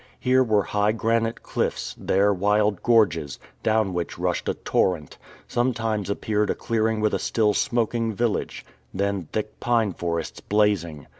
Here 0.19 0.43
were 0.43 0.63
high 0.63 0.93
granite 0.93 1.43
cliffs, 1.43 1.95
there 1.95 2.33
wild 2.33 2.81
gorges, 2.81 3.37
down 3.61 3.93
which 3.93 4.17
rushed 4.17 4.49
a 4.49 4.55
torrent; 4.55 5.19
sometimes 5.47 6.09
appeared 6.09 6.49
a 6.49 6.55
clearing 6.55 7.01
with 7.01 7.13
a 7.13 7.19
still 7.19 7.53
smoking 7.53 8.11
village, 8.15 8.65
then 8.91 9.27
thick 9.31 9.59
pine 9.59 9.93
forests 9.93 10.39
blazing. 10.39 11.05